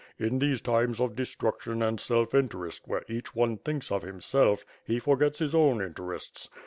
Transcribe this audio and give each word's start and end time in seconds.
In 0.17 0.39
these 0.39 0.61
times 0.61 0.99
of 0.99 1.15
destruction 1.15 1.83
and 1.83 1.99
self 1.99 2.33
interest, 2.33 2.87
where 2.87 3.03
each 3.07 3.35
one 3.35 3.57
thinks 3.59 3.91
of 3.91 4.01
himself, 4.01 4.65
he 4.83 4.97
forgets 4.97 5.37
his 5.37 5.53
own 5.53 5.79
interests. 5.79 6.49